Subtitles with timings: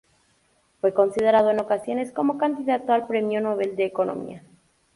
[0.79, 4.43] Fue considerado en ocasiones como candidato al Premio Nobel de Economía.